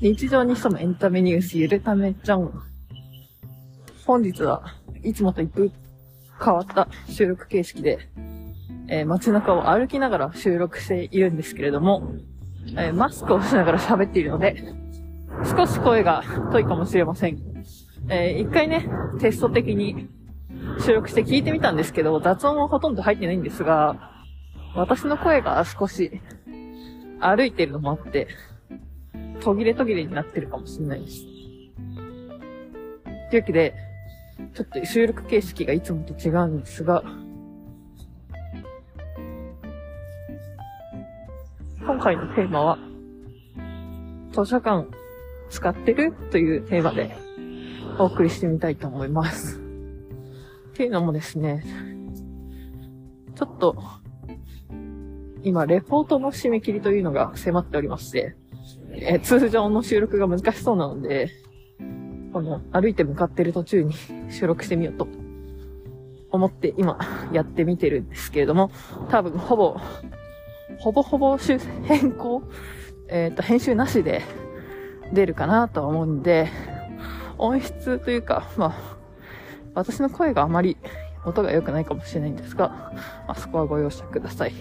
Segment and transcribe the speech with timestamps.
[0.00, 2.50] 日常に潜むエンタメニュースゆるためちゃん。
[4.04, 4.64] 本日は
[5.02, 5.70] いつもと一風
[6.42, 7.98] 変わった収録形式で、
[8.88, 12.12] えー、街中を歩きながら収録しているんですけれども、
[12.76, 14.74] えー、マスクをしながら喋っているので、
[15.56, 16.22] 少し声が
[16.52, 17.38] 遠いかもしれません。
[18.08, 18.88] えー、一回ね、
[19.20, 20.08] テスト的に
[20.84, 24.10] 収録して聞いてみたんですけど、雑音はほとんど入ってないんですが、
[24.74, 26.20] 私の声が少し
[27.20, 28.28] 歩いてるのもあって、
[29.44, 31.22] 途切れ途切れになってるかもしれないです。
[33.30, 33.74] というわけで、
[34.54, 37.02] ちょっと収録形式がいつもと違うんですが、
[41.84, 42.78] 今回のテーマは、
[44.32, 44.88] 図書館
[45.50, 47.14] 使ってるというテーマで
[47.98, 49.58] お送りしてみたいと思います。
[49.58, 51.62] っていうのもですね、
[53.34, 53.76] ちょっと、
[55.42, 58.36] 今、レポートの締め切りというのが迫っておりまして、
[59.06, 61.30] え通常の収録が難しそうなので、
[62.32, 63.94] この歩いて向かってる途中に
[64.30, 65.08] 収録してみようと
[66.30, 66.98] 思って今
[67.32, 68.70] やってみてるんですけれども、
[69.10, 69.76] 多分ほぼ、
[70.78, 71.36] ほぼほぼ
[71.84, 72.42] 変更、
[73.08, 74.22] えっ、ー、と、編集なしで
[75.12, 76.48] 出るかなとは思うんで、
[77.38, 78.96] 音質というか、まあ、
[79.74, 80.76] 私の声があまり
[81.24, 82.92] 音が良くないかもしれないんですが、
[83.26, 84.54] まあ、そこはご容赦ください。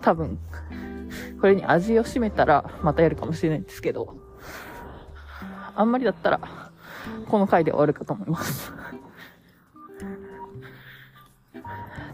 [0.00, 0.38] 多分、
[1.40, 4.16] これに味を占めたらまたやるかもしれないんですけど、
[5.74, 6.40] あんまりだったら、
[7.28, 8.72] この回で終わるかと思います。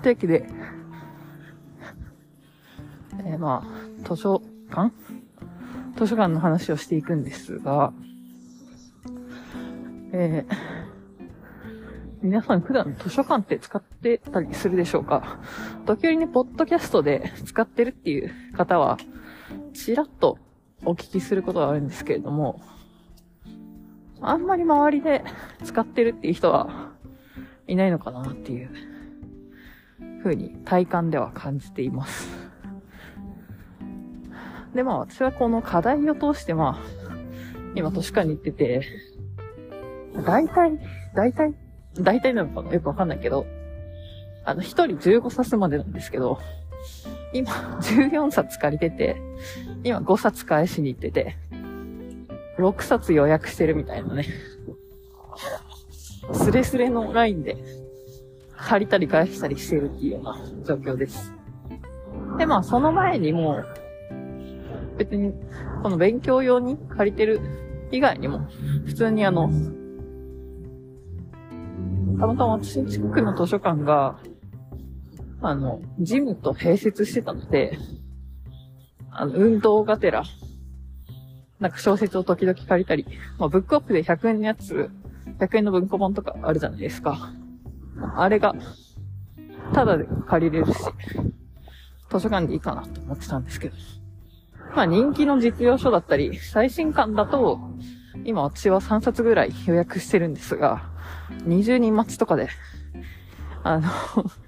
[0.03, 0.47] というわけで、
[3.25, 4.93] えー、まあ、図書館？
[5.97, 7.93] 図書館の話をしていくんですが、
[10.13, 10.84] えー、
[12.25, 15.41] 皆さん普段図書館って使ってたりするでしょうか？
[15.85, 18.97] 時折ね、ポッドキャストで使ってるっていう方は、
[19.75, 20.39] ちらっと
[20.87, 22.63] お聞きすることがあるんですけれども、
[24.23, 25.23] あんまり周りで
[25.65, 26.95] 使ってるっていう人は
[27.67, 28.71] いないのかなっていう
[30.23, 32.27] 風に体感では感じています。
[34.75, 37.15] で、まあ私はこの課題を通してまあ、
[37.75, 38.83] 今図書館に行ってて、
[40.25, 40.79] 大体、
[41.15, 41.55] 大体
[41.99, 43.47] 大体なのかなよくわかんないけど、
[44.45, 46.39] あの、一人15冊までなんですけど、
[47.33, 47.51] 今、
[47.81, 49.17] 14冊借りてて、
[49.83, 51.37] 今5冊返しに行ってて、
[52.59, 54.27] 6冊予約してるみたいなね。
[56.33, 57.57] スレスレのラインで、
[58.57, 61.33] 借りたり返したりしてるっていうような状況です。
[62.39, 63.63] で、まあ、その前にも、
[64.97, 65.35] 別に、
[65.83, 67.41] この勉強用に借りてる
[67.91, 68.47] 以外にも、
[68.87, 69.51] 普通にあの、
[72.19, 74.19] たまたま私の近くの図書館が、
[75.43, 77.79] あの、ジムと併設してたので、
[79.11, 80.25] あの、運動がてら、
[81.61, 83.07] なんか小説を時々借りたり、
[83.39, 84.91] まあ、ブックオップで100円のやつ、
[85.39, 87.33] 100円の文庫本とかあるじゃないですか。
[88.17, 88.55] あれが、
[89.73, 90.79] ただで借りれるし、
[92.11, 93.77] 図書館でいいかなと思ってたんですけど。
[94.75, 97.61] まあ人気の実用書だったり、最新刊だと、
[98.25, 100.83] 今私は3冊ぐらい予約してるんですが、
[101.47, 102.49] 20人待ちとかで、
[103.63, 103.89] あの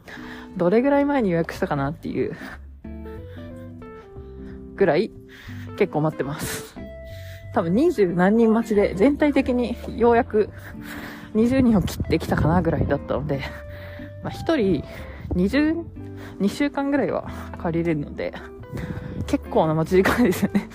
[0.56, 2.36] どれぐらい前に予約したかなっていう、
[4.76, 5.10] ぐらい、
[5.76, 6.76] 結構待ってます。
[7.54, 10.50] 多分20何人待ちで、全体的にようやく
[11.34, 13.40] 20人を切ってきたかなぐらいだったので、
[14.22, 14.84] まあ、1人
[15.34, 15.84] 20、
[16.40, 18.32] 2週間ぐらいは借りれるので、
[19.26, 20.68] 結構な待ち時間ですよね。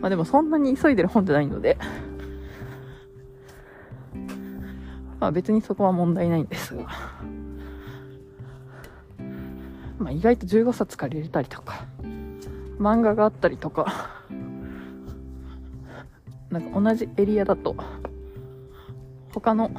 [0.00, 1.78] まあでもそんなに急いでる本じゃないので、
[5.20, 6.86] まあ別にそこは問題ないんですが。
[9.98, 11.86] まあ意外と15冊借りれたりとか、
[12.78, 14.10] 漫画があったりとか、
[16.50, 17.76] なんか同じエリアだと、
[19.32, 19.70] 他の、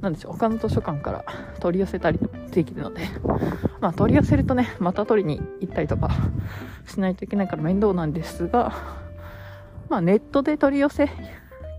[0.00, 1.24] なんでしょう、他の図書館から
[1.60, 2.20] 取り寄せたり
[2.52, 3.08] できるので、
[3.80, 6.10] まあ取り寄せるとね、また取りに行ったりとか
[6.86, 8.72] しないといけないから面倒なんですが、
[9.88, 11.10] まあネットで取り寄せ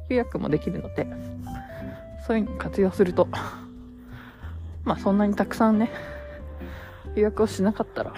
[0.09, 1.07] 予約もできるので、
[2.25, 3.27] そういうの活用すると、
[4.83, 5.91] まあそんなにたくさんね、
[7.15, 8.13] 予約をしなかったら、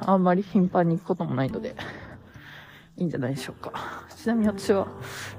[0.00, 1.74] あんまり頻繁に行くこともないので、
[2.96, 3.72] いいんじゃないでしょうか。
[4.14, 4.86] ちなみに私は、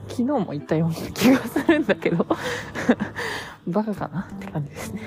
[0.07, 2.25] 昨日も行ったような気がするんだけど
[3.68, 5.01] バカかなって感じですね。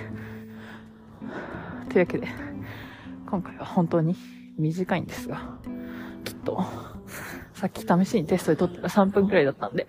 [1.88, 2.28] というわけで、
[3.28, 4.14] 今回は本当に
[4.56, 5.58] 短いんですが、
[6.22, 6.64] きっと、
[7.54, 9.88] さっき試しにテストで取ったら3分くらいだったんで、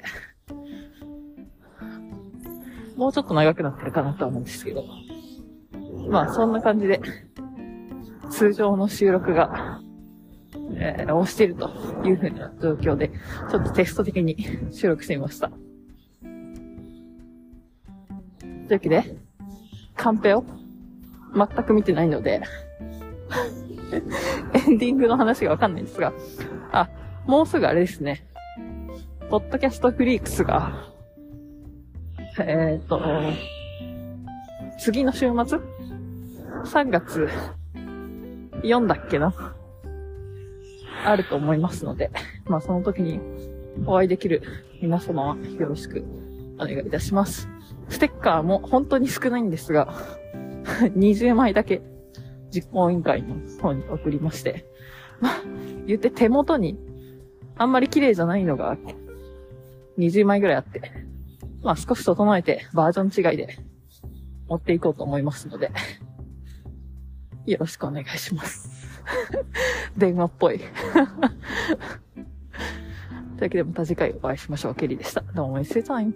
[3.00, 4.84] もうちょっと長くなってるかなとは思うんですけど、
[6.10, 7.02] まあそんな感じで、
[8.30, 9.82] 通常の収録が
[10.72, 11.70] えー、押してると
[12.06, 13.10] いうふうな状況で、
[13.50, 14.38] ちょっとテスト的に
[14.72, 15.50] 収録してみました。
[15.50, 15.60] とい
[18.70, 19.16] うわけで、
[19.96, 20.44] カンペを
[21.34, 22.42] 全く見てないので
[24.54, 26.14] エンディングの話がわかんないんですが、
[26.72, 26.90] あ、
[27.26, 28.26] もうすぐあれですね。
[29.30, 30.88] ポッドキャストフリークスが、
[32.48, 33.02] えっ、と、
[34.78, 35.60] 次の週末
[36.64, 37.28] ?3 月。
[38.64, 39.34] 4だっけな？
[41.06, 42.12] あると思いますので、
[42.46, 43.20] まあその時に
[43.86, 44.44] お会いできる
[44.82, 46.04] 皆様はよろしく
[46.58, 47.50] お願いいたします。
[47.90, 49.94] ステッカーも本当に少ないんですが、
[50.96, 51.82] 20枚だけ
[52.52, 54.66] 実行委員会の方に送りまして、
[55.20, 55.42] まあ、
[55.88, 56.78] 言って手元に
[57.58, 58.78] あんまり綺麗じゃないのが
[59.98, 60.82] 20枚ぐらいあって、
[61.62, 63.58] まあ少し整えてバージョン違いで
[64.48, 65.72] 持っていこうと思いますので、
[67.46, 68.70] よろしくお願いします。
[69.98, 70.60] 電話っぽい。
[73.38, 74.76] というわけでまた次回お会いしましょう。
[74.76, 75.22] ケリーでした。
[75.34, 76.14] どうも、It's your time.